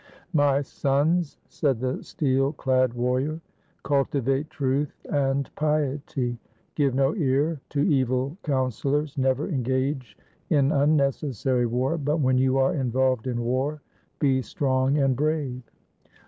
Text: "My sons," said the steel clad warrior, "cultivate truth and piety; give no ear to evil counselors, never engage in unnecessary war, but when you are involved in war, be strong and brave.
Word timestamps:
"My 0.33 0.63
sons," 0.63 1.37
said 1.47 1.79
the 1.79 2.03
steel 2.03 2.53
clad 2.53 2.95
warrior, 2.95 3.39
"cultivate 3.83 4.49
truth 4.49 4.95
and 5.11 5.47
piety; 5.53 6.39
give 6.73 6.95
no 6.95 7.13
ear 7.13 7.61
to 7.69 7.81
evil 7.81 8.35
counselors, 8.41 9.15
never 9.15 9.47
engage 9.47 10.17
in 10.49 10.71
unnecessary 10.71 11.67
war, 11.67 11.99
but 11.99 12.17
when 12.17 12.39
you 12.39 12.57
are 12.57 12.73
involved 12.73 13.27
in 13.27 13.43
war, 13.43 13.79
be 14.17 14.41
strong 14.41 14.97
and 14.97 15.15
brave. 15.15 15.61